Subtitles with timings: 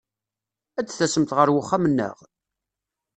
[0.79, 2.17] Ad tasemt ɣer wexxam-nneɣ?